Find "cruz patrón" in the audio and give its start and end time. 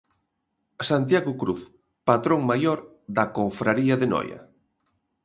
1.41-2.41